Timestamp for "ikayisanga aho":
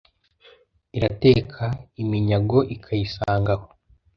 2.75-3.67